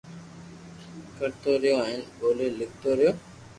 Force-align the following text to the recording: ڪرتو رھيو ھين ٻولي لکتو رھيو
ڪرتو 1.17 1.51
رھيو 1.61 1.77
ھين 1.87 2.01
ٻولي 2.17 2.47
لکتو 2.59 2.89
رھيو 2.97 3.11